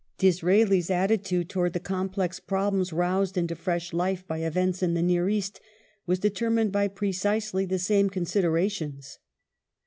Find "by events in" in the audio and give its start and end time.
4.27-4.95